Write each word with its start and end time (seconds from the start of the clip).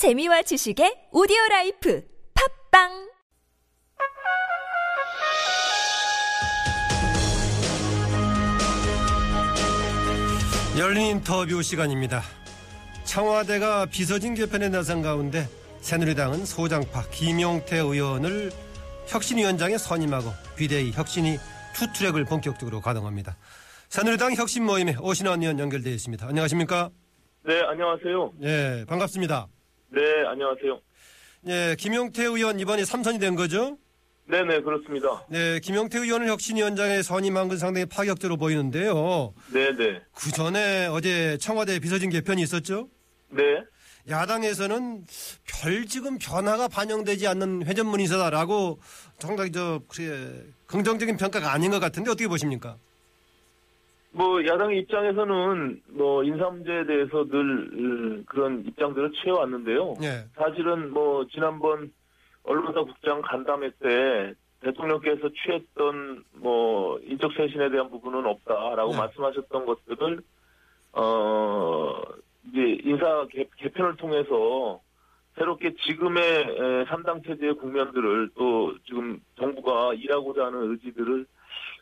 재미와 0.00 0.40
지식의 0.40 1.08
오디오 1.12 1.36
life 1.50 2.02
팟빵 2.70 2.88
열린 10.78 11.06
인터뷰 11.08 11.62
시간입니다. 11.62 12.22
청와대가 13.04 13.84
비서진 13.84 14.32
개편에 14.32 14.70
나선 14.70 15.02
가운데 15.02 15.46
새누리당은 15.82 16.46
소장파 16.46 17.10
김용태 17.10 17.76
의원을 17.76 18.52
혁신위원장에 19.06 19.76
선임하고 19.76 20.30
비대위 20.56 20.92
혁신위 20.92 21.36
two-track을 21.74 22.24
본격적으로 22.24 22.80
가동합니다. 22.80 23.36
새누리당 23.90 24.32
혁신 24.32 24.64
모임에 24.64 24.96
오신환 24.98 25.42
의원 25.42 25.58
연결되어 25.58 25.92
있습니다. 25.92 26.26
안녕하십니까? 26.26 26.88
네, 27.44 27.60
안녕하세요. 27.60 28.32
예, 28.44 28.86
반갑습니다. 28.88 29.46
네, 29.92 30.00
안녕하세요. 30.26 30.80
예, 31.48 31.76
김용태 31.78 32.24
의원 32.24 32.60
이번에 32.60 32.84
삼선이 32.84 33.18
된 33.18 33.34
거죠? 33.34 33.78
네네, 34.26 34.60
그렇습니다. 34.60 35.26
네, 35.28 35.58
김용태 35.58 35.98
의원을 35.98 36.28
혁신위원장에 36.28 37.02
선임한 37.02 37.48
건 37.48 37.58
상당히 37.58 37.86
파격적으로 37.86 38.36
보이는데요. 38.36 39.34
네네. 39.52 40.02
그 40.14 40.30
전에 40.30 40.86
어제 40.86 41.36
청와대 41.38 41.80
비서진 41.80 42.10
개편이 42.10 42.40
있었죠? 42.42 42.88
네. 43.30 43.42
야당에서는 44.08 45.04
별 45.46 45.86
지금 45.86 46.18
변화가 46.18 46.68
반영되지 46.68 47.26
않는 47.26 47.66
회전문이 47.66 48.04
있어다라고 48.04 48.78
상당히 49.18 49.50
저 49.50 49.80
그래 49.88 50.42
긍정적인 50.66 51.16
평가가 51.16 51.52
아닌 51.52 51.70
것 51.70 51.80
같은데 51.80 52.10
어떻게 52.10 52.28
보십니까? 52.28 52.76
뭐, 54.12 54.44
야당 54.44 54.74
입장에서는 54.74 55.82
뭐, 55.88 56.24
인사 56.24 56.50
문제에 56.50 56.84
대해서 56.84 57.24
늘 57.28 57.40
음, 57.40 58.24
그런 58.26 58.64
입장들을 58.66 59.12
취해왔는데요. 59.12 59.94
예, 60.02 60.24
사실은 60.34 60.92
뭐, 60.92 61.26
지난번 61.28 61.92
언론사 62.42 62.82
국장 62.82 63.22
간담회 63.22 63.70
때 63.80 64.34
대통령께서 64.60 65.28
취했던 65.28 66.24
뭐, 66.34 66.98
인적 67.04 67.32
쇄신에 67.34 67.70
대한 67.70 67.88
부분은 67.90 68.26
없다라고 68.26 68.92
네. 68.92 68.98
말씀하셨던 68.98 69.66
것들을, 69.66 70.20
어, 70.92 72.02
이제 72.48 72.78
인사 72.84 73.26
개, 73.30 73.46
개편을 73.58 73.96
통해서 73.96 74.80
새롭게 75.36 75.74
지금의 75.86 76.22
에, 76.22 76.84
3당 76.86 77.24
체제의 77.24 77.54
국면들을 77.54 78.30
또 78.34 78.74
지금 78.86 79.20
정부가 79.38 79.94
일하고자 79.94 80.46
하는 80.46 80.72
의지들을 80.72 81.26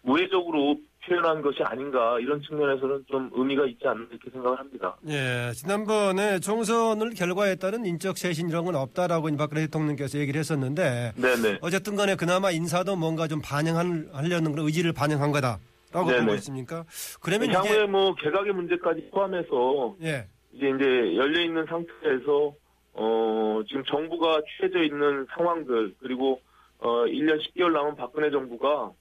우회적으로 0.04 0.76
표현한 1.08 1.42
것이 1.42 1.62
아닌가 1.62 2.18
이런 2.20 2.40
측면에서는 2.42 3.04
좀 3.10 3.30
의미가 3.32 3.66
있지 3.66 3.86
않나 3.86 4.06
이렇게 4.10 4.30
생각을 4.30 4.58
합니다. 4.58 4.96
예. 5.08 5.52
지난번에 5.54 6.38
총선을 6.38 7.14
결과에 7.14 7.56
따른 7.56 7.86
인적 7.86 8.18
쇄신 8.18 8.48
이런 8.48 8.64
건 8.64 8.76
없다라고 8.76 9.34
박근혜 9.36 9.62
대통령께서 9.62 10.18
얘기를 10.18 10.38
했었는데 10.38 11.12
네네. 11.16 11.58
어쨌든 11.62 11.96
간에 11.96 12.14
그나마 12.14 12.50
인사도 12.50 12.96
뭔가 12.96 13.26
좀 13.26 13.40
반영하려는 13.42 14.52
그런 14.52 14.66
의지를 14.66 14.92
반영한 14.92 15.32
거다라고 15.32 16.10
네네. 16.10 16.20
보고 16.20 16.34
있습니까? 16.34 16.84
그러면 17.20 17.52
향후에 17.52 17.70
이게 17.70 17.86
뭐 17.86 18.14
개각의 18.14 18.52
문제까지 18.52 19.10
포함해서 19.10 19.96
예, 20.02 20.26
이제 20.52 20.68
이제 20.68 21.16
열려 21.16 21.40
있는 21.40 21.64
상태에서 21.66 22.54
어 22.94 23.62
지금 23.68 23.84
정부가 23.84 24.40
취해져 24.56 24.82
있는 24.82 25.26
상황들 25.36 25.94
그리고 26.00 26.40
어 26.78 27.04
1년 27.04 27.38
10개월 27.40 27.72
남은 27.72 27.96
박근혜 27.96 28.30
정부가 28.30 28.92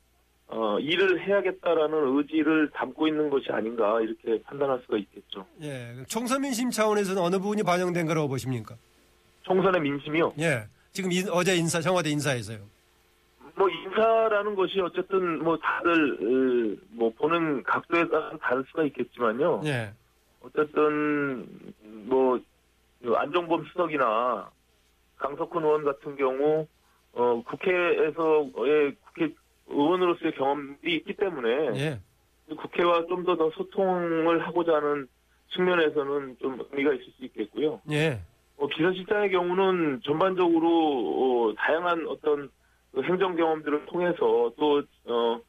어 0.50 0.80
일을 0.80 1.20
해야겠다라는 1.28 2.18
의지를 2.18 2.70
담고 2.72 3.08
있는 3.08 3.30
것이 3.30 3.52
아닌가 3.52 4.00
이렇게 4.00 4.42
판단할 4.44 4.80
수가 4.86 4.98
있겠죠. 4.98 5.46
예. 5.62 5.94
총선 6.08 6.42
민심 6.42 6.70
차원에서는 6.72 7.22
어느 7.22 7.38
부분이 7.38 7.64
반영된 7.64 8.06
거라고 8.06 8.30
보십니까? 8.30 8.76
총선의 9.42 9.82
민심이요. 9.82 10.34
예. 10.40 10.64
지금 10.94 11.12
인- 11.12 11.28
어제 11.32 11.56
인사 11.56 11.82
청와대 11.82 12.10
인사에서요. 12.12 12.60
뭐 13.56 13.68
인사라는 13.70 14.56
것이 14.56 14.80
어쨌든 14.80 15.44
뭐 15.44 15.58
다들 15.58 16.18
으, 16.22 16.78
뭐 16.92 17.12
보는 17.18 17.64
각도에 17.64 18.08
따라 18.08 18.32
다를 18.42 18.64
수가 18.70 18.84
있겠지만요. 18.86 19.62
예. 19.66 19.92
어쨌든 20.42 21.46
뭐 22.06 22.40
안종범 23.04 23.66
수석이나 23.66 24.50
강석훈 25.18 25.64
의원 25.64 25.84
같은 25.84 26.16
경우 26.16 26.66
어 27.14 27.44
국회에서의 27.48 28.96
국회 29.06 29.30
의원으로서의 29.68 30.34
경험이 30.34 30.76
있기 30.86 31.14
때문에 31.16 31.50
예. 31.80 32.00
국회와 32.56 33.06
좀 33.08 33.26
더 33.26 33.36
더 33.36 33.50
소통을 33.52 34.46
하고자 34.48 34.76
하는 34.76 35.08
측면에서는 35.54 36.38
좀 36.42 36.60
의미가 36.72 36.94
있을 36.94 37.06
수 37.18 37.26
있겠고요. 37.26 37.82
예. 37.92 38.20
어, 38.58 38.68
비서실장의 38.68 39.32
경우는 39.32 40.02
전반적으로 40.04 41.50
어, 41.50 41.54
다양한 41.58 42.08
어떤 42.08 42.50
그 42.94 43.04
행정 43.04 43.36
경험들을 43.36 43.86
통해서 43.88 44.52
또 44.58 44.82
어, 45.06 45.40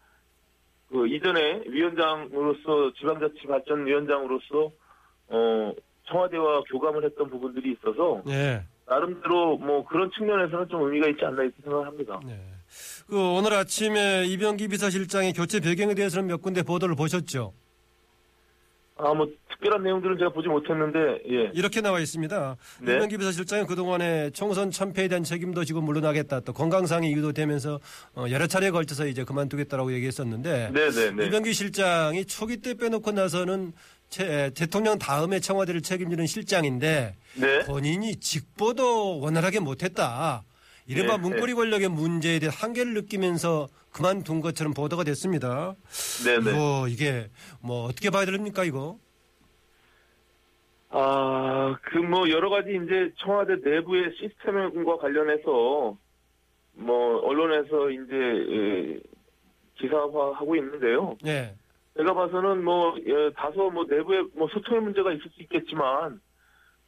그 0.91 1.07
이전에 1.09 1.63
위원장으로서 1.69 2.93
지방자치발전위원장으로서 2.99 4.71
어, 5.29 5.73
청와대와 6.07 6.63
교감을 6.71 7.05
했던 7.05 7.29
부분들이 7.31 7.73
있어서 7.73 8.23
예. 8.29 8.63
나름대로 8.87 9.59
뭐 9.59 9.85
그런 9.87 10.11
측면에서는 10.13 10.69
좀 10.69 10.83
의미가 10.85 11.09
있지 11.09 11.25
않나 11.25 11.43
이렇게 11.43 11.57
생각합니다. 11.63 12.21
예. 12.29 12.58
그 13.09 13.17
오늘 13.19 13.55
아침에 13.55 14.27
이병기 14.27 14.69
비서실장의 14.69 15.33
교체 15.33 15.61
배경에 15.61 15.95
대해서는 15.95 16.27
몇 16.29 16.43
군데 16.43 16.63
보도를 16.63 16.95
보셨죠? 16.95 17.55
아 19.01 19.15
뭐 19.15 19.29
특별한 19.51 19.83
내용들은 19.85 20.19
제가 20.19 20.31
보지 20.33 20.49
못했는데 20.49 20.99
예. 21.31 21.51
이렇게 21.55 21.81
나와 21.81 22.01
있습니다. 22.01 22.57
네. 22.81 22.95
이병기 22.97 23.17
비서실장은 23.17 23.67
그동안에 23.67 24.31
총선 24.31 24.71
참패에 24.71 25.09
대한 25.09 25.23
책임도 25.25 25.65
지금 25.65 25.85
물러나겠다. 25.85 26.41
또 26.41 26.53
건강상의 26.53 27.11
이유도 27.11 27.33
되면서 27.33 27.81
어, 28.15 28.27
여러 28.31 28.47
차례에 28.47 28.71
걸쳐서 28.71 29.07
이제 29.07 29.25
그만두겠다라고 29.25 29.93
얘기했었는데 29.95 30.71
네네네. 30.73 31.27
이병기 31.27 31.55
실장이 31.55 32.25
초기 32.27 32.59
때 32.59 32.75
빼놓고 32.75 33.13
나서는 33.13 33.73
채- 34.11 34.51
대통령 34.55 34.99
다음에 34.99 35.39
청와대를 35.41 35.81
책임지는 35.81 36.27
실장인데 36.27 37.15
네. 37.37 37.59
본인이 37.67 38.17
직보도 38.17 39.21
원활하게 39.21 39.61
못했다. 39.61 40.43
이른바 40.89 41.17
네, 41.17 41.23
문고리 41.23 41.55
권력의 41.55 41.89
문제에 41.89 42.39
대해 42.39 42.51
한계를 42.53 42.95
느끼면서 42.95 43.69
그만둔 43.93 44.41
것처럼 44.41 44.73
보도가 44.75 45.05
됐습니다. 45.05 45.75
네네. 46.25 46.51
이거 46.51 46.87
이게 46.89 47.29
뭐 47.61 47.85
어떻게 47.85 48.11
봐야 48.11 48.25
됩니까 48.25 48.65
이거? 48.65 48.99
아, 50.91 51.77
그 51.83 51.99
뭐 51.99 52.29
여러 52.31 52.49
가지 52.49 52.71
이제 52.71 53.13
청와대 53.19 53.57
내부의 53.57 54.15
시스템과 54.19 54.97
관련해서 54.97 55.97
뭐 56.73 57.19
언론에서 57.19 57.91
이제 57.91 58.15
에, 58.17 59.01
기사화하고 59.79 60.57
있는데요. 60.57 61.17
예. 61.27 61.55
제가 61.97 62.15
봐서는 62.15 62.65
뭐 62.65 62.97
예, 63.07 63.31
다소 63.37 63.71
뭐 63.71 63.85
내부에 63.89 64.23
뭐 64.35 64.49
소통의 64.49 64.81
문제가 64.83 65.13
있을 65.13 65.25
수 65.31 65.43
있겠지만 65.43 66.21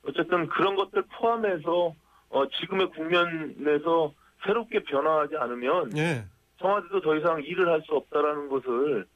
어쨌든 0.07 0.47
그런 0.49 0.77
것들 0.77 1.03
포함해서 1.19 1.95
어, 2.31 2.49
지금의 2.49 2.91
국면에서 2.91 4.13
새롭게 4.45 4.83
변화하지 4.85 5.37
않으면 5.37 5.97
예. 5.97 6.25
청와대도 6.61 7.01
더 7.01 7.17
이상 7.17 7.43
일을 7.43 7.69
할 7.69 7.83
수 7.83 7.95
없다라는 7.95 8.49
것을 8.49 9.07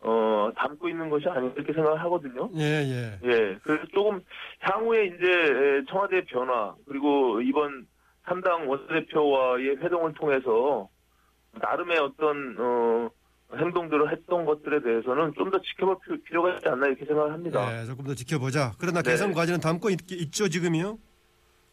어, 0.00 0.50
담고 0.56 0.88
있는 0.88 1.08
것이 1.10 1.28
아닌가 1.28 1.54
이렇게 1.56 1.72
생각을 1.72 2.00
하거든요. 2.02 2.50
예, 2.56 2.62
예. 2.62 3.18
예, 3.24 3.58
그래서 3.62 3.84
조금 3.94 4.20
향후에 4.60 5.06
이제 5.06 5.84
청와대 5.88 6.24
변화 6.24 6.74
그리고 6.88 7.40
이번 7.40 7.86
3당 8.26 8.66
원내대표와의 8.68 9.76
회동을 9.76 10.14
통해서 10.14 10.88
나름의 11.52 11.98
어떤 11.98 12.56
어, 12.58 13.10
행동들을 13.54 14.10
했던 14.10 14.44
것들에 14.44 14.80
대해서는 14.82 15.34
좀 15.34 15.50
더 15.50 15.60
지켜볼 15.60 15.96
필요- 16.04 16.22
필요가 16.22 16.54
있지 16.54 16.68
않나 16.68 16.86
이렇게 16.86 17.04
생각을 17.04 17.32
합니다. 17.32 17.80
예, 17.82 17.84
조금 17.84 18.04
더 18.06 18.14
지켜보자. 18.14 18.72
그러나 18.80 19.02
네. 19.02 19.10
개선 19.10 19.32
과제는 19.32 19.60
담고 19.60 19.90
있, 19.90 20.10
있죠, 20.10 20.48
지금이요? 20.48 20.98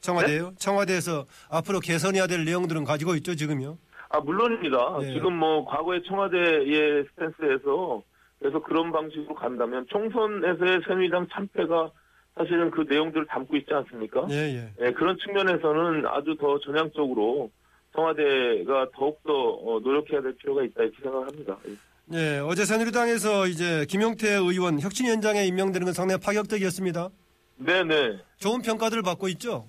청와대요? 0.01 0.53
청와대에서 0.57 1.25
앞으로 1.49 1.79
개선해야 1.79 2.28
될 2.28 2.46
내용들은 2.46 2.84
가지고 2.84 3.16
있죠, 3.16 3.35
지금이요? 3.35 3.78
아 4.09 4.19
물론입니다. 4.19 4.99
예. 5.03 5.13
지금 5.13 5.35
뭐 5.35 5.66
과거의 5.66 6.01
청와대의 6.03 7.05
스탠스에서 7.11 8.01
그래서 8.40 8.61
그런 8.63 8.91
방식으로 8.91 9.35
간다면 9.35 9.85
총선에서의 9.90 10.81
새누리당 10.87 11.28
참패가 11.31 11.91
사실은 12.35 12.72
그 12.72 12.85
내용들을 12.90 13.28
담고 13.28 13.57
있지 13.57 13.73
않습니까? 13.73 14.25
예, 14.31 14.35
예. 14.35 14.73
예, 14.81 14.91
그런 14.91 15.17
측면에서는 15.17 16.05
아주 16.07 16.37
더 16.40 16.57
전향적으로 16.59 17.52
청와대가 17.93 18.87
더욱더 18.95 19.34
어, 19.34 19.79
노력해야 19.79 20.22
될 20.22 20.35
필요가 20.37 20.63
있다 20.63 20.84
이렇게 20.84 20.97
생각합니다. 21.03 21.57
예. 21.67 21.75
예, 22.11 22.40
어제 22.40 22.66
새누리당에서 22.66 23.47
이제 23.47 23.85
김용태 23.87 24.29
의원 24.34 24.79
혁신위원장에 24.79 25.45
임명되는 25.45 25.85
건 25.85 25.93
상당히 25.93 26.19
파격적이었습니다. 26.22 27.09
네 27.57 27.84
네. 27.84 28.17
좋은 28.37 28.61
평가들을 28.61 29.03
받고 29.03 29.28
있죠? 29.29 29.67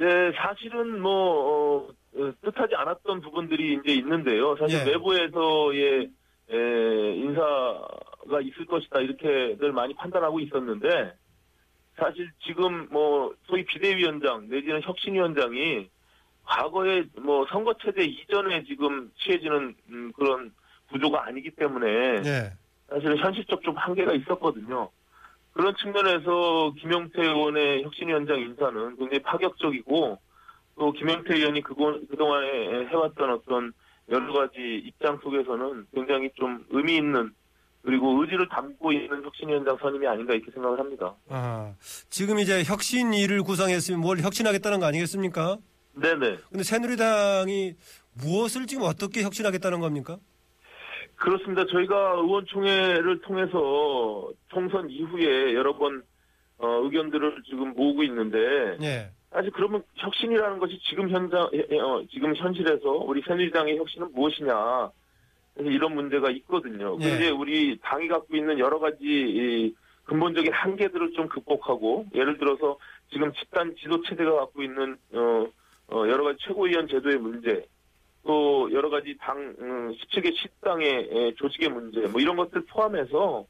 네, 0.00 0.32
사실은 0.34 1.02
뭐 1.02 1.12
어, 1.12 1.88
어, 2.16 2.32
뜻하지 2.40 2.74
않았던 2.74 3.20
부분들이 3.20 3.74
이제 3.74 3.92
있는데요. 3.92 4.56
사실 4.56 4.80
예. 4.80 4.92
외부에서의 4.92 6.10
에, 6.50 7.14
인사가 7.16 8.40
있을 8.42 8.64
것이다 8.64 9.00
이렇게들 9.00 9.72
많이 9.72 9.92
판단하고 9.94 10.40
있었는데 10.40 11.12
사실 11.96 12.30
지금 12.46 12.88
뭐 12.90 13.34
소위 13.44 13.62
비대위원장 13.66 14.48
내지는 14.48 14.80
혁신위원장이 14.80 15.90
과거에 16.44 17.04
뭐 17.20 17.44
선거 17.50 17.74
체제 17.74 18.02
이전에 18.02 18.64
지금 18.64 19.10
취해지는 19.18 19.74
음, 19.90 20.12
그런 20.16 20.50
구조가 20.88 21.26
아니기 21.26 21.50
때문에 21.50 21.86
예. 22.24 22.52
사실은 22.88 23.18
현실적 23.18 23.62
좀 23.62 23.76
한계가 23.76 24.14
있었거든요. 24.14 24.88
그런 25.52 25.74
측면에서 25.76 26.72
김영태 26.80 27.22
의원의 27.22 27.82
혁신위원장 27.84 28.40
인사는 28.40 28.96
굉장히 28.96 29.18
파격적이고 29.22 30.18
또 30.78 30.92
김영태 30.92 31.34
의원이 31.34 31.62
그동안에 31.62 32.86
해왔던 32.88 33.30
어떤 33.32 33.72
여러 34.08 34.32
가지 34.32 34.82
입장 34.84 35.18
속에서는 35.22 35.86
굉장히 35.94 36.30
좀 36.36 36.64
의미 36.70 36.96
있는 36.96 37.32
그리고 37.82 38.20
의지를 38.20 38.48
담고 38.48 38.92
있는 38.92 39.24
혁신위원장 39.24 39.76
선임이 39.80 40.06
아닌가 40.06 40.34
이렇게 40.34 40.50
생각을 40.52 40.78
합니다. 40.78 41.14
아, 41.28 41.74
지금 42.10 42.38
이제 42.38 42.62
혁신위를 42.62 43.42
구성했으면 43.42 44.00
뭘 44.00 44.20
혁신하겠다는 44.20 44.80
거 44.80 44.86
아니겠습니까? 44.86 45.58
네네. 45.94 46.38
근데 46.50 46.62
새누리당이 46.62 47.74
무엇을 48.14 48.66
지금 48.66 48.84
어떻게 48.84 49.22
혁신하겠다는 49.22 49.80
겁니까? 49.80 50.18
그렇습니다. 51.20 51.66
저희가 51.66 52.14
의원총회를 52.16 53.20
통해서 53.20 54.30
총선 54.48 54.88
이후에 54.88 55.54
여러 55.54 55.76
번 55.76 56.02
어, 56.56 56.66
의견들을 56.82 57.42
지금 57.44 57.74
모으고 57.74 58.02
있는데 58.04 58.38
예. 58.80 59.10
사실 59.30 59.50
그러면 59.50 59.82
혁신이라는 59.96 60.58
것이 60.58 60.80
지금 60.88 61.10
현장 61.10 61.42
어, 61.42 62.02
지금 62.10 62.34
현실에서 62.34 62.90
우리 62.90 63.22
새누리당의 63.26 63.76
혁신은 63.76 64.12
무엇이냐 64.14 64.90
이런 65.58 65.94
문제가 65.94 66.30
있거든요. 66.30 66.96
예. 67.02 67.10
근데 67.10 67.28
우리 67.28 67.78
당이 67.82 68.08
갖고 68.08 68.34
있는 68.34 68.58
여러 68.58 68.78
가지 68.78 69.04
이 69.04 69.74
근본적인 70.04 70.50
한계들을 70.54 71.12
좀 71.12 71.28
극복하고 71.28 72.06
예를 72.14 72.38
들어서 72.38 72.78
지금 73.12 73.30
집단 73.34 73.74
지도 73.76 74.02
체제가 74.02 74.36
갖고 74.36 74.62
있는 74.62 74.96
어, 75.12 75.46
어, 75.88 76.08
여러 76.08 76.24
가지 76.24 76.38
최고위원 76.46 76.88
제도의 76.88 77.18
문제 77.18 77.66
또 78.24 78.70
여러 78.72 78.90
가지 78.90 79.16
당 79.18 79.38
음, 79.60 79.92
17개 79.92 80.34
식당의 80.36 81.08
에, 81.10 81.34
조직의 81.36 81.70
문제 81.70 82.00
뭐 82.08 82.20
이런 82.20 82.36
것들 82.36 82.64
포함해서 82.66 83.46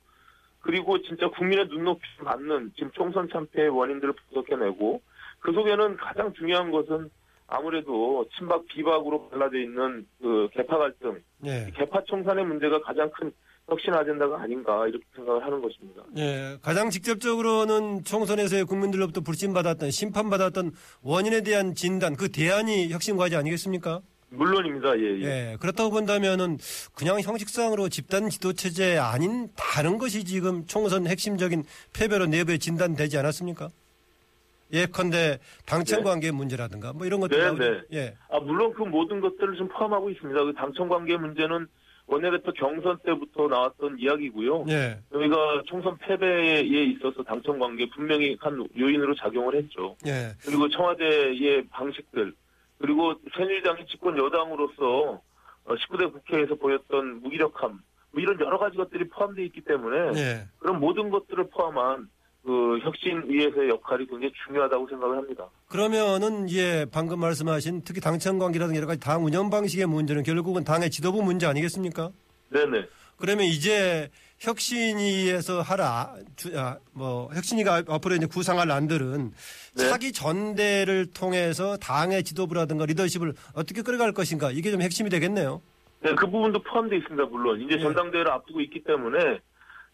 그리고 0.61 1.01
진짜 1.03 1.29
국민의 1.29 1.69
눈높이 1.69 2.01
맞는 2.23 2.73
지금 2.77 2.91
총선 2.93 3.29
참패의 3.29 3.69
원인들을 3.71 4.15
분석해내고 4.15 5.01
그 5.41 5.53
속에는 5.53 5.97
가장 5.97 6.33
중요한 6.35 6.71
것은 6.71 7.11
아무래도 7.51 8.25
친박 8.37 8.65
비박으로 8.67 9.29
갈라져 9.29 9.59
있는 9.59 10.07
그 10.21 10.49
개파 10.53 10.79
갈등, 10.79 11.21
예. 11.45 11.71
개파 11.75 12.05
청산의 12.09 12.45
문제가 12.45 12.81
가장 12.81 13.11
큰 13.11 13.33
혁신 13.69 13.93
아젠다가 13.93 14.41
아닌가 14.41 14.87
이렇게 14.87 15.05
생각을 15.17 15.45
하는 15.45 15.61
것입니다. 15.61 16.03
예. 16.17 16.57
가장 16.63 16.91
직접적으로는 16.91 18.05
총선에서의 18.05 18.65
국민들로부터 18.65 19.21
불신받았던, 19.21 19.91
심판받았던 19.91 20.73
원인에 21.03 21.43
대한 21.43 21.75
진단, 21.75 22.15
그 22.15 22.31
대안이 22.31 22.91
혁신 22.91 23.17
과제 23.17 23.37
아니겠습니까? 23.37 24.01
물론입니다. 24.31 24.99
예, 24.99 25.03
예. 25.03 25.23
예. 25.23 25.57
그렇다고 25.61 25.91
본다면은 25.91 26.59
그냥 26.95 27.21
형식상으로 27.21 27.89
집단 27.89 28.29
지도 28.31 28.53
체제 28.53 28.97
아닌 28.97 29.49
다른 29.57 29.99
것이 29.99 30.25
지금 30.25 30.67
총선 30.67 31.07
핵심적인 31.07 31.65
패배로 31.93 32.27
내부에 32.27 32.59
진단되지 32.59 33.19
않았습니까? 33.19 33.69
예컨대 34.73 35.39
당청 35.67 35.99
네. 35.99 36.05
관계 36.05 36.31
문제라든가 36.31 36.93
뭐 36.93 37.05
이런 37.07 37.19
것들 37.21 37.37
네, 37.37 37.45
나오죠. 37.45 37.63
네. 37.63 37.81
예. 37.93 38.17
아, 38.31 38.39
물론 38.39 38.73
그 38.73 38.83
모든 38.83 39.21
것들을 39.21 39.57
좀 39.57 39.69
포함하고 39.69 40.11
있습니다. 40.11 40.45
그 40.45 40.53
당청 40.55 40.89
관계 40.89 41.17
문제는 41.17 41.67
원내대표 42.07 42.53
경선 42.53 42.99
때부터 43.05 43.49
나왔던 43.49 43.99
이야기고요. 43.99 44.67
예. 44.69 44.99
저희가 45.13 45.63
총선 45.67 45.97
패배에 45.99 46.61
있어서 46.61 47.23
당청 47.23 47.59
관계 47.59 47.89
분명히 47.91 48.37
한 48.41 48.65
요인으로 48.79 49.15
작용을 49.17 49.57
했죠. 49.57 49.97
예. 50.07 50.33
그리고 50.45 50.69
청와대의 50.69 51.69
방식들, 51.71 52.33
그리고 52.81 53.15
새누리당이 53.37 53.87
집권 53.87 54.17
여당으로서 54.17 55.21
19대 55.67 56.13
국회에서 56.13 56.55
보였던 56.55 57.23
무기력함, 57.23 57.79
뭐 58.13 58.21
이런 58.21 58.41
여러 58.41 58.59
가지 58.59 58.77
것들이 58.77 59.09
포함되어 59.09 59.45
있기 59.47 59.61
때문에 59.63 60.19
예. 60.19 60.47
그런 60.59 60.81
모든 60.81 61.11
것들을 61.11 61.49
포함한 61.51 62.09
그 62.43 62.79
혁신위에서의 62.83 63.69
역할이 63.69 64.07
굉장히 64.07 64.33
중요하다고 64.47 64.89
생각을 64.89 65.19
합니다. 65.19 65.47
그러면은 65.69 66.51
예 66.51 66.87
방금 66.91 67.21
말씀하신 67.21 67.83
특히 67.85 68.01
당청 68.01 68.39
관계라든가 68.39 68.77
여러 68.79 68.87
가지 68.87 68.99
당 68.99 69.25
운영 69.25 69.51
방식의 69.51 69.87
문제는 69.87 70.23
결국은 70.23 70.65
당의 70.65 70.91
지도부 70.91 71.23
문제 71.23 71.47
아니겠습니까? 71.47 72.11
네네. 72.49 72.87
그러면 73.19 73.45
이제 73.45 74.09
혁신위에서 74.41 75.61
하라 75.61 76.15
주- 76.37 76.59
아, 76.59 76.79
뭐 76.93 77.29
혁신위가 77.35 77.83
앞으로 77.89 78.15
이제 78.17 78.27
구상할 78.27 78.71
안들은 78.71 79.33
네. 79.77 79.89
차기 79.89 80.13
전대를 80.13 81.13
통해서 81.13 81.77
당의 81.77 82.25
지도부라든가 82.25 82.87
리더십을 82.87 83.35
어떻게 83.55 83.83
끌어갈 83.83 84.13
것인가 84.13 84.51
이게 84.51 84.71
좀 84.71 84.81
핵심이 84.83 85.11
되겠네요. 85.11 85.61
네, 86.03 86.15
그 86.15 86.27
부분도 86.27 86.63
포함되어 86.63 86.99
있습니다, 86.99 87.27
물론. 87.27 87.61
이제 87.61 87.77
네. 87.77 87.83
전당대회를 87.83 88.31
앞두고 88.31 88.61
있기 88.63 88.83
때문에 88.85 89.41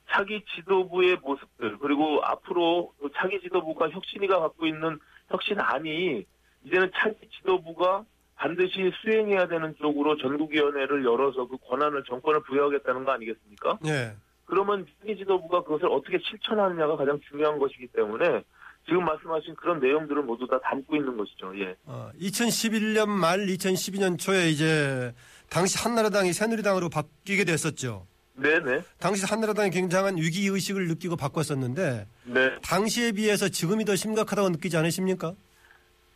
차기 0.08 0.40
지도부의 0.54 1.16
모습들, 1.16 1.78
그리고 1.78 2.20
앞으로 2.22 2.92
그 3.00 3.08
차기 3.16 3.40
지도부가 3.40 3.90
혁신이가 3.90 4.38
갖고 4.38 4.66
있는 4.66 5.00
혁신안이 5.30 6.24
이제는 6.64 6.92
차기 6.94 7.16
지도부가 7.36 8.04
반드시 8.36 8.92
수행해야 9.02 9.48
되는 9.48 9.74
쪽으로 9.80 10.16
전국위원회를 10.18 11.04
열어서 11.04 11.48
그 11.48 11.56
권한을 11.68 12.04
정권을 12.04 12.42
부여하겠다는 12.44 13.04
거 13.04 13.10
아니겠습니까? 13.12 13.78
예. 13.86 14.14
그러면 14.46 14.86
차기 15.00 15.16
지도부가 15.16 15.62
그것을 15.62 15.86
어떻게 15.90 16.18
실천하느냐가 16.18 16.96
가장 16.96 17.20
중요한 17.28 17.58
것이기 17.58 17.88
때문에 17.88 18.42
지금 18.86 19.04
말씀하신 19.04 19.56
그런 19.56 19.80
내용들을 19.80 20.22
모두 20.22 20.46
다 20.46 20.58
담고 20.60 20.96
있는 20.96 21.16
것이죠. 21.16 21.52
예. 21.58 21.74
어, 21.84 22.10
2011년 22.20 23.08
말 23.08 23.40
2012년 23.46 24.18
초에 24.18 24.48
이제 24.48 25.12
당시 25.50 25.76
한나라당이 25.78 26.32
새누리당으로 26.32 26.88
바뀌게 26.88 27.44
됐었죠. 27.44 28.06
네네. 28.34 28.82
당시 28.98 29.24
한나라당이 29.26 29.70
굉장한 29.70 30.18
위기 30.18 30.46
의식을 30.46 30.88
느끼고 30.88 31.16
바꿨었는데 31.16 32.06
네. 32.24 32.58
당시에 32.62 33.12
비해서 33.12 33.48
지금이 33.48 33.84
더 33.84 33.96
심각하다고 33.96 34.50
느끼지 34.50 34.76
않으십니까? 34.76 35.32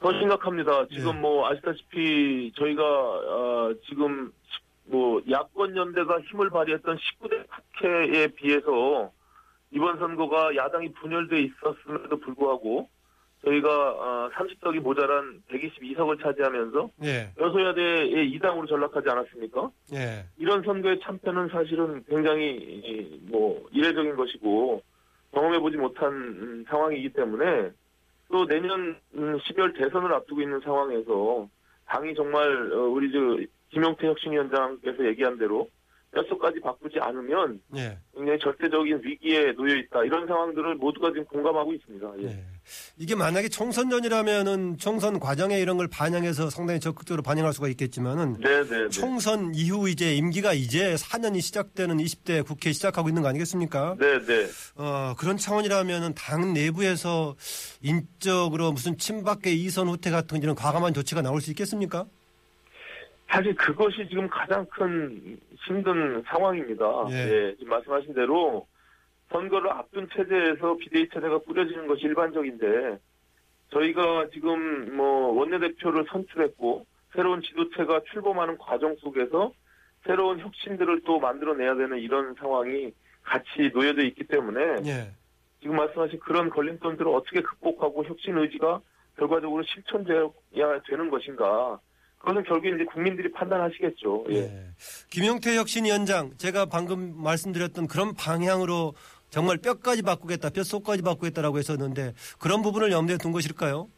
더 0.00 0.12
심각합니다. 0.12 0.86
지금 0.88 1.12
네. 1.12 1.20
뭐 1.20 1.48
아시다시피 1.50 2.52
저희가 2.56 2.82
어, 2.82 3.74
지금 3.88 4.32
뭐 4.90 5.22
야권 5.30 5.76
연대가 5.76 6.20
힘을 6.20 6.50
발휘했던 6.50 6.96
19대 6.96 7.46
국회에 7.48 8.26
비해서 8.28 9.12
이번 9.70 9.98
선거가 9.98 10.54
야당이 10.56 10.92
분열돼 10.94 11.40
있었음에도 11.42 12.18
불구하고 12.18 12.88
저희가 13.44 13.68
어, 13.92 14.30
30석이 14.34 14.80
모자란 14.80 15.42
122석을 15.48 16.20
차지하면서 16.20 16.90
예, 17.04 17.30
여소야대의 17.38 18.38
2당으로 18.38 18.68
전락하지 18.68 19.08
않았습니까? 19.08 19.70
예, 19.94 20.26
이런 20.36 20.62
선거의 20.62 21.00
참패는 21.00 21.48
사실은 21.48 22.04
굉장히 22.06 22.56
이, 22.56 23.20
뭐 23.30 23.66
이례적인 23.72 24.16
것이고 24.16 24.82
경험해보지 25.32 25.76
못한 25.76 26.12
음, 26.12 26.64
상황이기 26.68 27.10
때문에 27.10 27.70
또 28.30 28.46
내년 28.46 28.96
음, 29.14 29.38
12월 29.38 29.78
대선을 29.78 30.12
앞두고 30.12 30.42
있는 30.42 30.60
상황에서 30.60 31.48
당이 31.86 32.14
정말 32.14 32.72
어, 32.72 32.88
우리 32.88 33.10
저 33.10 33.18
김용태 33.70 34.06
혁신위원장께서 34.06 35.06
얘기한 35.06 35.38
대로 35.38 35.68
뼛속까지 36.12 36.60
바꾸지 36.60 36.98
않으면 36.98 37.60
예, 37.76 37.96
굉장히 38.14 38.38
절대적인 38.40 39.00
위기에 39.04 39.52
놓여 39.52 39.76
있다 39.76 40.04
이런 40.04 40.26
상황들을 40.26 40.74
모두가 40.74 41.10
지금 41.10 41.24
공감하고 41.26 41.72
있습니다. 41.72 42.12
예. 42.22 42.24
예. 42.24 42.44
이게 42.98 43.14
만약에 43.14 43.48
총선 43.48 43.90
전이라면은 43.90 44.76
총선 44.78 45.20
과정에 45.20 45.60
이런 45.60 45.76
걸 45.76 45.86
반영해서 45.88 46.50
상당히 46.50 46.80
적극적으로 46.80 47.22
반영할 47.22 47.52
수가 47.52 47.68
있겠지만은 47.68 48.40
네네. 48.40 48.88
총선 48.88 49.54
이후 49.54 49.88
이제 49.88 50.14
임기가 50.16 50.52
이제 50.52 50.94
4년이 50.94 51.40
시작되는 51.40 51.96
20대 51.98 52.44
국회 52.44 52.72
시작하고 52.72 53.08
있는 53.08 53.22
거 53.22 53.28
아니겠습니까? 53.28 53.96
네네. 53.98 54.46
어, 54.76 55.14
그런 55.16 55.36
차원이라면은 55.36 56.14
당 56.14 56.52
내부에서 56.52 57.36
인적으로 57.82 58.72
무슨 58.72 58.98
친박계 58.98 59.52
이선 59.52 59.88
후퇴 59.88 60.10
같은 60.10 60.42
이런 60.42 60.56
과감한 60.56 60.92
조치가 60.92 61.22
나올 61.22 61.40
수 61.40 61.50
있겠습니까? 61.50 62.06
사실 63.30 63.54
그것이 63.54 64.08
지금 64.08 64.28
가장 64.28 64.66
큰 64.66 65.38
힘든 65.64 66.22
상황입니다. 66.26 66.84
예. 67.10 67.14
예, 67.14 67.54
지금 67.56 67.70
말씀하신 67.70 68.12
대로 68.12 68.66
선거를 69.30 69.70
앞둔 69.70 70.08
체제에서 70.12 70.76
비대위 70.76 71.08
체제가 71.10 71.38
꾸려지는 71.38 71.86
것이 71.86 72.02
일반적인데 72.06 72.98
저희가 73.72 74.26
지금 74.32 74.96
뭐 74.96 75.32
원내대표를 75.38 76.06
선출했고 76.10 76.84
새로운 77.14 77.40
지도체가 77.40 78.00
출범하는 78.10 78.58
과정 78.58 78.96
속에서 78.96 79.52
새로운 80.04 80.40
혁신들을 80.40 81.02
또 81.04 81.20
만들어내야 81.20 81.76
되는 81.76 81.98
이런 81.98 82.34
상황이 82.34 82.92
같이 83.22 83.70
놓여져 83.72 84.02
있기 84.06 84.24
때문에 84.24 84.60
예. 84.86 85.12
지금 85.60 85.76
말씀하신 85.76 86.18
그런 86.18 86.50
걸림돌들을 86.50 87.06
어떻게 87.12 87.42
극복하고 87.42 88.04
혁신 88.06 88.36
의지가 88.38 88.80
결과적으로 89.16 89.62
실천돼야 89.62 90.30
되는 90.88 91.10
것인가. 91.10 91.78
그것은 92.20 92.44
결국 92.44 92.66
이제 92.66 92.84
국민들이 92.84 93.32
판단하시겠죠. 93.32 94.26
예. 94.30 94.34
예. 94.36 94.66
김용태 95.10 95.56
혁신위원장 95.56 96.36
제가 96.36 96.66
방금 96.66 97.14
말씀드렸던 97.16 97.88
그런 97.88 98.14
방향으로 98.14 98.92
정말 99.30 99.56
뼈까지 99.56 100.02
바꾸겠다, 100.02 100.50
뼛속까지 100.50 101.02
바꾸겠다라고 101.02 101.58
했었는데 101.58 102.12
그런 102.38 102.62
부분을 102.62 102.92
염두에 102.92 103.16
둔 103.16 103.32
것일까요? 103.32 103.88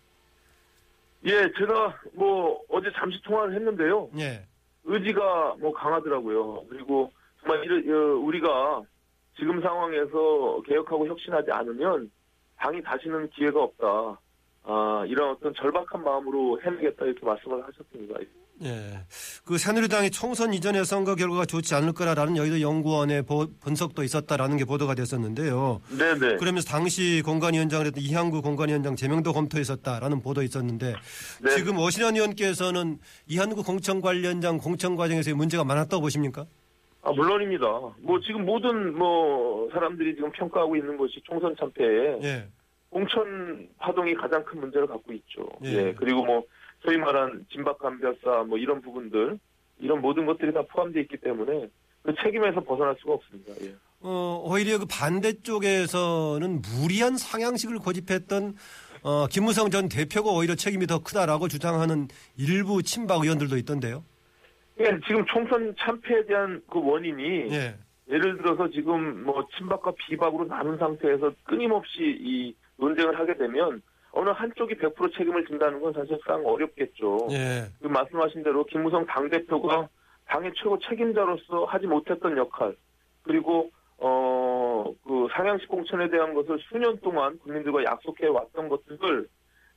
예, 1.24 1.50
제가 1.58 1.96
뭐 2.12 2.60
어제 2.68 2.90
잠시 2.96 3.20
통화를 3.22 3.54
했는데요. 3.56 4.10
예. 4.18 4.46
의지가 4.84 5.56
뭐 5.58 5.72
강하더라고요. 5.72 6.64
그리고 6.68 7.10
정말 7.40 7.58
어, 7.60 8.16
우리가 8.18 8.82
지금 9.36 9.60
상황에서 9.60 10.62
개혁하고 10.66 11.08
혁신하지 11.08 11.50
않으면 11.50 12.10
당이 12.58 12.82
다시는 12.82 13.30
기회가 13.30 13.62
없다. 13.64 14.20
아, 14.64 15.04
이런 15.08 15.30
어떤 15.30 15.52
절박한 15.54 16.02
마음으로 16.04 16.60
해내겠다 16.62 17.04
이렇게 17.04 17.24
말씀을 17.26 17.62
하셨습니다. 17.66 18.14
예. 18.64 19.00
그 19.44 19.58
새누리당이 19.58 20.10
총선 20.10 20.54
이전의 20.54 20.84
선거 20.84 21.16
결과가 21.16 21.46
좋지 21.46 21.74
않을 21.74 21.94
거라라는 21.94 22.36
여의도 22.36 22.60
연구원의 22.60 23.22
보- 23.22 23.48
분석도 23.60 24.04
있었다라는 24.04 24.56
게 24.56 24.64
보도가 24.64 24.94
됐었는데요. 24.94 25.80
네네. 25.98 26.36
그러면서 26.36 26.68
당시 26.70 27.22
공관위원장을 27.24 27.84
했던 27.86 28.00
이항구 28.00 28.40
공관위원장 28.42 28.94
제명도 28.94 29.32
검토했었다라는 29.32 30.20
보도 30.22 30.42
있었는데 30.44 30.94
네. 31.42 31.50
지금 31.56 31.78
오신환 31.78 32.14
의원께서는 32.14 32.98
이한구 33.26 33.64
공천관련장 33.64 34.58
공천 34.58 34.94
과정에서의 34.94 35.34
문제가 35.34 35.64
많았다고 35.64 36.00
보십니까? 36.00 36.46
아, 37.02 37.10
물론입니다. 37.10 37.66
뭐 37.98 38.20
지금 38.24 38.44
모든 38.44 38.96
뭐 38.96 39.68
사람들이 39.72 40.14
지금 40.14 40.30
평가하고 40.30 40.76
있는 40.76 40.96
것이 40.96 41.20
총선 41.24 41.56
참패에 41.58 42.18
예. 42.22 42.48
공천 42.92 43.68
파동이 43.78 44.14
가장 44.14 44.44
큰 44.44 44.60
문제를 44.60 44.86
갖고 44.86 45.12
있죠. 45.14 45.48
예. 45.64 45.68
예. 45.68 45.94
그리고 45.94 46.24
뭐 46.24 46.44
소위 46.84 46.98
말한 46.98 47.46
진박감별사 47.50 48.44
뭐 48.46 48.58
이런 48.58 48.82
부분들 48.82 49.38
이런 49.78 50.02
모든 50.02 50.26
것들이 50.26 50.52
다 50.52 50.62
포함되어 50.70 51.00
있기 51.02 51.16
때문에 51.16 51.68
그 52.02 52.14
책임에서 52.22 52.60
벗어날 52.60 52.94
수가 53.00 53.14
없습니다. 53.14 53.52
예. 53.62 53.74
어, 54.00 54.44
오히려 54.46 54.78
그 54.78 54.84
반대쪽에서는 54.84 56.60
무리한 56.60 57.16
상향식을 57.16 57.78
고집했던 57.78 58.56
어, 59.04 59.26
김무성 59.28 59.70
전 59.70 59.88
대표가 59.88 60.30
오히려 60.30 60.54
책임이 60.54 60.86
더 60.86 61.02
크다라고 61.02 61.48
주장하는 61.48 62.08
일부 62.36 62.82
친박 62.82 63.22
의원들도 63.22 63.56
있던데요. 63.58 64.04
예, 64.80 64.84
지금 65.06 65.24
총선 65.26 65.74
참패에 65.78 66.26
대한 66.26 66.60
그 66.70 66.78
원인이 66.78 67.52
예. 67.52 67.74
예를 68.10 68.36
들어서 68.36 68.68
지금 68.68 69.24
뭐 69.24 69.46
친박과 69.56 69.92
비박으로 69.92 70.46
나눈 70.46 70.76
상태에서 70.76 71.32
끊임없이 71.44 72.18
이 72.20 72.54
논쟁을 72.82 73.18
하게 73.18 73.34
되면 73.34 73.80
어느 74.10 74.30
한쪽이 74.30 74.74
100% 74.74 75.16
책임을 75.16 75.46
진다는 75.46 75.80
건 75.80 75.92
사실상 75.92 76.44
어렵겠죠. 76.44 77.28
예. 77.30 77.64
그 77.80 77.86
말씀하신 77.86 78.42
대로 78.42 78.64
김무성 78.64 79.06
당대표가 79.06 79.88
당의 80.26 80.52
최고 80.56 80.78
책임자로서 80.78 81.64
하지 81.64 81.86
못했던 81.86 82.36
역할, 82.36 82.76
그리고, 83.22 83.70
어, 83.98 84.92
그 85.04 85.28
상향식 85.32 85.68
공천에 85.68 86.10
대한 86.10 86.34
것을 86.34 86.58
수년 86.68 86.98
동안 87.00 87.38
국민들과 87.38 87.84
약속해 87.84 88.26
왔던 88.26 88.68
것들을 88.68 89.28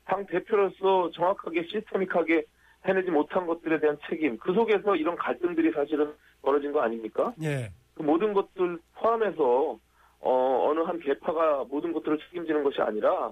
당 0.05 0.25
대표로서 0.25 1.11
정확하게 1.11 1.63
시스테믹하게 1.67 2.43
해내지 2.85 3.11
못한 3.11 3.45
것들에 3.47 3.79
대한 3.79 3.97
책임, 4.09 4.37
그 4.37 4.53
속에서 4.53 4.95
이런 4.95 5.15
갈등들이 5.15 5.71
사실은 5.71 6.13
벌어진 6.41 6.71
거 6.71 6.81
아닙니까? 6.81 7.33
예. 7.41 7.71
그 7.95 8.03
모든 8.03 8.33
것들 8.33 8.79
포함해서, 8.95 9.79
어, 10.27 10.69
어느 10.69 10.79
한 10.79 10.99
계파가 10.99 11.63
모든 11.69 11.93
것들을 11.93 12.17
책임지는 12.17 12.63
것이 12.63 12.81
아니라 12.81 13.31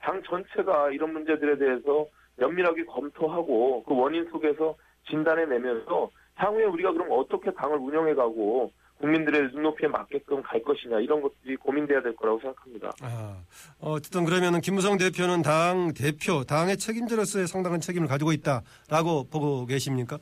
당 0.00 0.20
전체가 0.24 0.90
이런 0.90 1.12
문제들에 1.12 1.56
대해서 1.56 2.06
면밀하게 2.36 2.84
검토하고 2.86 3.84
그 3.84 3.94
원인 3.96 4.28
속에서 4.28 4.74
진단해내면서 5.08 6.10
향후에 6.34 6.64
우리가 6.64 6.92
그럼 6.92 7.08
어떻게 7.12 7.52
당을 7.52 7.76
운영해가고 7.78 8.72
국민들의 8.98 9.50
눈높이에 9.52 9.88
맞게끔 9.88 10.42
갈 10.42 10.60
것이냐 10.62 10.98
이런 11.00 11.20
것들이 11.20 11.54
고민돼야 11.56 12.02
될 12.02 12.14
거라고 12.16 12.40
생각합니다. 12.40 12.90
아, 13.02 13.36
어쨌든 13.80 14.24
그러면은 14.24 14.60
김무성 14.60 14.96
대표는 14.98 15.42
당 15.42 15.92
대표, 15.94 16.42
당의 16.44 16.76
책임자로서의 16.76 17.46
상당한 17.46 17.80
책임을 17.80 18.08
가지고 18.08 18.32
있다라고 18.32 19.28
보고 19.30 19.64
계십니까? 19.66 20.18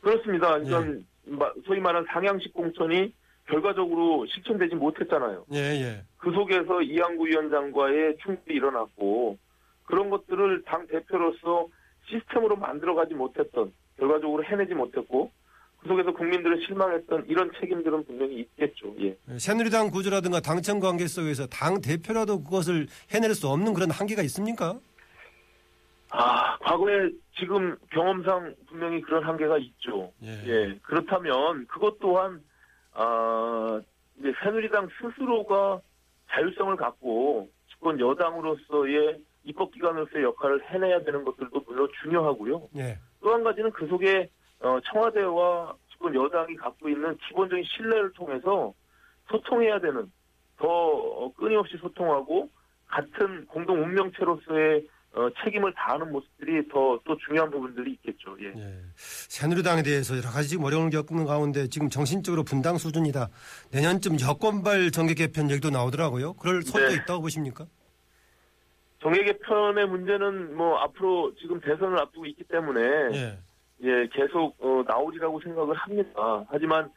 그렇습니다. 0.00 0.58
이건 0.58 1.04
마- 1.24 1.52
소위 1.66 1.78
말하는 1.80 2.06
상향식 2.12 2.52
공천이 2.52 3.12
결과적으로 3.48 4.26
실천되지 4.26 4.74
못했잖아요. 4.74 5.46
예, 5.52 5.58
예. 5.58 6.04
그 6.18 6.32
속에서 6.32 6.82
이양구 6.82 7.26
위원장과의 7.26 8.16
충돌이 8.22 8.56
일어났고 8.56 9.38
그런 9.84 10.10
것들을 10.10 10.62
당 10.64 10.86
대표로서 10.88 11.68
시스템으로 12.08 12.56
만들어가지 12.56 13.14
못했던 13.14 13.72
결과적으로 13.98 14.44
해내지 14.44 14.74
못했고 14.74 15.30
그 15.78 15.88
속에서 15.88 16.12
국민들을 16.12 16.60
실망했던 16.66 17.26
이런 17.28 17.50
책임들은 17.60 18.04
분명히 18.06 18.40
있겠죠. 18.40 18.94
예. 19.00 19.16
새누리당 19.38 19.90
구조라든가 19.90 20.40
당청 20.40 20.80
관계 20.80 21.06
속에서 21.06 21.46
당 21.46 21.80
대표라도 21.80 22.42
그것을 22.42 22.88
해낼 23.12 23.34
수 23.34 23.48
없는 23.48 23.74
그런 23.74 23.90
한계가 23.90 24.22
있습니까? 24.22 24.78
아 26.10 26.58
과거에 26.58 27.10
지금 27.38 27.76
경험상 27.92 28.54
분명히 28.68 29.00
그런 29.02 29.22
한계가 29.22 29.58
있죠. 29.58 30.12
예. 30.24 30.30
예. 30.46 30.78
그렇다면 30.82 31.66
그것 31.68 31.98
또한 32.00 32.40
아 32.96 33.80
이제 34.18 34.32
새누리당 34.42 34.88
스스로가 34.98 35.80
자율성을 36.30 36.74
갖고 36.76 37.48
집권 37.68 38.00
여당으로서의 38.00 39.20
입법 39.44 39.70
기관으로서의 39.72 40.24
역할을 40.24 40.64
해내야 40.64 41.00
되는 41.04 41.24
것들도 41.24 41.60
물론 41.66 41.88
중요하고요. 42.02 42.68
예. 42.76 42.98
또한 43.20 43.44
가지는 43.44 43.70
그 43.70 43.86
속에 43.86 44.28
어, 44.60 44.78
청와대와 44.90 45.74
집권 45.90 46.14
여당이 46.14 46.56
갖고 46.56 46.88
있는 46.88 47.16
기본적인 47.28 47.64
신뢰를 47.64 48.12
통해서 48.12 48.72
소통해야 49.30 49.78
되는 49.78 50.10
더 50.56 50.66
어, 50.66 51.32
끊임없이 51.34 51.76
소통하고 51.76 52.48
같은 52.86 53.46
공동 53.46 53.82
운명체로서의 53.82 54.88
어, 55.16 55.30
책임을 55.42 55.72
다하는 55.74 56.12
모습들이 56.12 56.68
더 56.68 56.86
또 57.04 57.16
중요한 57.26 57.50
부분들이 57.50 57.92
있겠죠. 57.92 58.36
예. 58.40 58.48
예. 58.48 58.78
새누리당에 58.96 59.82
대해서 59.82 60.16
여러 60.16 60.28
가지 60.28 60.48
지금 60.48 60.64
어려움을 60.64 60.90
겪는 60.90 61.24
가운데 61.24 61.68
지금 61.68 61.88
정신적으로 61.88 62.42
분당 62.42 62.76
수준이다. 62.78 63.28
내년쯤 63.72 64.16
여권발 64.20 64.90
정계 64.90 65.14
개편 65.14 65.50
얘기도 65.50 65.70
나오더라고요. 65.70 66.34
그럴 66.34 66.62
소도 66.62 66.86
네. 66.88 66.94
있다고 66.94 67.22
보십니까? 67.22 67.66
정계 69.00 69.24
개편의 69.24 69.86
문제는 69.86 70.56
뭐 70.56 70.78
앞으로 70.78 71.32
지금 71.40 71.60
대선을 71.60 71.98
앞두고 72.00 72.26
있기 72.26 72.44
때문에 72.44 72.80
예. 73.14 73.38
예, 73.82 74.08
계속 74.12 74.56
어, 74.58 74.82
나오리라고 74.86 75.40
생각을 75.40 75.74
합니다. 75.76 76.44
하지만 76.48 76.90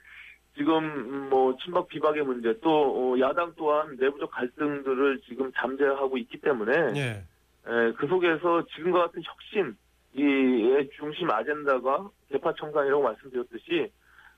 지금 0.58 0.78
음, 0.78 1.30
뭐 1.30 1.56
친박 1.64 1.88
비박의 1.88 2.24
문제 2.24 2.58
또 2.62 3.14
어, 3.14 3.20
야당 3.20 3.54
또한 3.56 3.96
내부적 4.00 4.32
갈등들을 4.32 5.22
지금 5.28 5.52
잠재하고 5.56 6.18
있기 6.18 6.40
때문에 6.42 7.00
예. 7.00 7.24
에, 7.68 7.92
그 7.94 8.08
속에서 8.08 8.66
지금과 8.76 9.08
같은 9.08 9.22
혁신 9.24 9.78
이의 10.14 10.90
중심 10.98 11.30
아젠다가 11.30 12.10
개파 12.30 12.54
청산이라고 12.54 13.04
말씀드렸듯이 13.04 13.92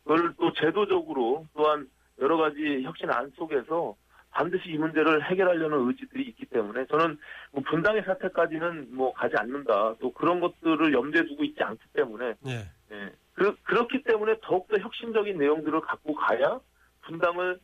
그걸 0.03 0.33
또 0.37 0.51
제도적으로 0.53 1.47
또한 1.53 1.87
여러 2.19 2.37
가지 2.37 2.81
혁신 2.83 3.09
안 3.09 3.31
속에서 3.31 3.95
반드시 4.31 4.69
이 4.69 4.77
문제를 4.77 5.23
해결하려는 5.29 5.87
의지들이 5.87 6.23
있기 6.29 6.45
때문에 6.45 6.85
저는 6.87 7.17
뭐 7.51 7.63
분당의 7.63 8.03
사태까지는 8.03 8.95
뭐 8.95 9.13
가지 9.13 9.35
않는다. 9.37 9.95
또 9.99 10.11
그런 10.13 10.39
것들을 10.39 10.93
염두에 10.93 11.25
두고 11.25 11.43
있지 11.43 11.61
않기 11.61 11.83
때문에 11.93 12.35
예. 12.47 12.69
예. 12.91 13.11
그, 13.33 13.55
그렇기 13.63 14.03
때문에 14.03 14.35
더욱더 14.41 14.77
혁신적인 14.77 15.37
내용들을 15.37 15.81
갖고 15.81 16.13
가야 16.15 16.59
분당을 17.01 17.59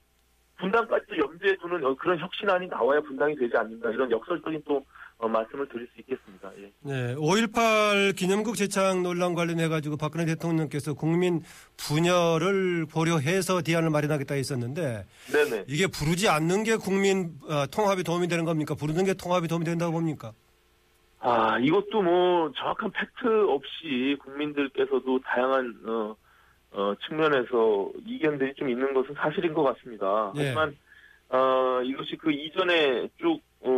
분당까지도 0.58 1.18
염두에 1.18 1.56
두는 1.58 1.86
어, 1.86 1.96
그런 1.96 2.18
혁신안이 2.20 2.68
나와야 2.68 3.00
분당이 3.02 3.36
되지 3.36 3.56
않는다. 3.56 3.92
이런 3.92 4.12
역설적인 4.12 4.64
또 4.66 4.86
어, 5.20 5.28
말씀을 5.28 5.68
드릴 5.70 5.88
수 5.88 6.00
있겠습니다. 6.02 6.52
예. 6.60 6.72
네, 6.82 7.16
5.18 7.16 8.16
기념국 8.16 8.56
재창 8.56 9.02
논란 9.02 9.34
관련해가지고 9.34 9.98
박근혜 9.98 10.26
대통령께서 10.26 10.94
국민 10.94 11.42
분열을 11.76 12.86
고려해서 12.86 13.62
대안을 13.64 13.90
마련하겠다 13.90 14.36
했었는데 14.36 15.06
네네. 15.32 15.66
이게 15.68 15.88
부르지 15.88 16.30
않는 16.30 16.64
게 16.64 16.76
국민 16.76 17.32
어, 17.50 17.66
통합이 17.66 18.04
도움이 18.04 18.28
되는 18.28 18.46
겁니까? 18.46 18.76
부르는 18.76 19.06
게 19.06 19.16
통합이 19.16 19.48
도움이 19.48 19.66
된다고 19.66 19.92
봅니까? 19.92 20.34
아, 21.20 21.58
이것도 21.60 22.04
뭐 22.04 22.52
정확한 22.56 22.92
팩트 22.92 23.50
없이 23.50 24.18
국민들께서도 24.24 25.20
다양한 25.26 25.80
어, 25.88 26.16
어, 26.74 26.94
측면에서 27.08 27.90
이견들이 28.06 28.54
좀 28.54 28.70
있는 28.70 28.94
것은 28.94 29.16
사실인 29.16 29.56
것 29.56 29.64
같습니다. 29.64 30.32
예. 30.36 30.46
하지만 30.46 30.78
어, 31.30 31.82
이것이 31.84 32.16
그 32.18 32.32
이전에 32.32 33.10
쭉 33.20 33.42
어, 33.62 33.72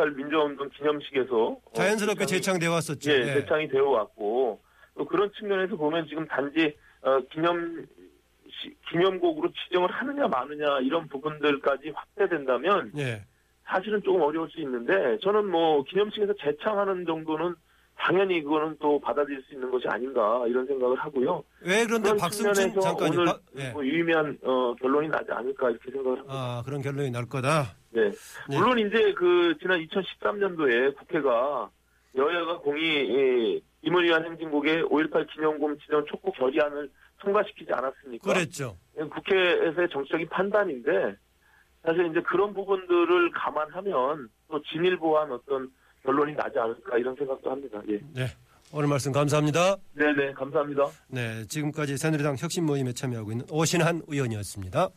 5.18 0.00 0.14
민주화운동 0.16 0.68
기념식에서 0.70 1.36
어, 1.36 1.72
자연스럽게 1.74 2.24
재창이- 2.24 2.28
재창돼 2.28 2.66
왔었죠. 2.66 3.10
예, 3.10 3.16
예. 3.20 3.34
재창이 3.34 3.68
되어 3.68 3.84
왔고 3.88 4.60
또 4.96 5.04
그런 5.06 5.30
측면에서 5.38 5.76
보면 5.76 6.06
지금 6.08 6.26
단지 6.26 6.74
어, 7.02 7.18
기념 7.32 7.86
시- 8.48 8.74
기념곡으로 8.90 9.50
지정을 9.52 9.90
하느냐 9.90 10.26
마느냐 10.28 10.80
이런 10.82 11.08
부분들까지 11.08 11.90
확대된다면 11.94 12.92
예. 12.98 13.24
사실은 13.66 14.02
조금 14.02 14.20
어려울 14.22 14.50
수 14.50 14.60
있는데 14.60 15.18
저는 15.22 15.46
뭐 15.48 15.84
기념식에서 15.84 16.34
재창하는 16.42 17.06
정도는 17.06 17.54
당연히 17.96 18.42
그거는 18.42 18.76
또 18.80 18.98
받아들일 18.98 19.42
수 19.42 19.54
있는 19.54 19.70
것이 19.70 19.86
아닌가 19.86 20.42
이런 20.48 20.66
생각을 20.66 20.96
하고요. 20.98 21.44
왜 21.60 21.84
그런데 21.84 22.08
그런 22.08 22.16
박승진 22.16 22.80
장관이 22.80 23.14
오늘 23.16 23.26
바- 23.26 23.38
예. 23.58 23.70
뭐 23.70 23.84
유의미한 23.84 24.38
어, 24.42 24.74
결론이 24.80 25.08
나지 25.08 25.26
않을까 25.30 25.70
이렇게 25.70 25.90
생각을 25.90 26.18
합니다. 26.18 26.34
아 26.34 26.62
그런 26.64 26.80
결론이 26.82 27.10
날 27.10 27.26
거다. 27.26 27.76
네. 27.90 28.10
네. 28.48 28.58
물론 28.58 28.78
이제 28.78 29.12
그 29.14 29.54
지난 29.60 29.84
2013년도에 29.86 30.96
국회가 30.96 31.70
여야가 32.16 32.58
공이 32.58 32.82
예, 32.82 33.60
임의위한 33.82 34.24
행진국의 34.24 34.84
5.18 34.84 35.26
기념금 35.32 35.78
지정 35.80 36.04
촉구 36.06 36.32
결의안을 36.32 36.90
통과시키지 37.20 37.72
않았습니까? 37.72 38.32
그랬죠. 38.32 38.76
국회에서의 38.94 39.88
정치적인 39.90 40.28
판단인데 40.28 41.16
사실 41.84 42.06
이제 42.10 42.20
그런 42.22 42.52
부분들을 42.52 43.30
감안하면 43.32 44.28
또 44.48 44.62
진일보한 44.62 45.32
어떤 45.32 45.70
결론이 46.02 46.34
나지 46.34 46.58
않을까 46.58 46.98
이런 46.98 47.14
생각도 47.16 47.50
합니다. 47.50 47.80
예. 47.88 48.00
네. 48.14 48.26
오늘 48.72 48.88
말씀 48.88 49.10
감사합니다. 49.10 49.76
네네 49.94 50.32
감사합니다. 50.34 50.86
네, 51.08 51.44
지금까지 51.46 51.96
새누리당 51.96 52.36
혁신 52.38 52.64
모임에 52.64 52.92
참여하고 52.92 53.32
있는 53.32 53.44
오신한 53.50 54.02
의원이었습니다. 54.06 54.88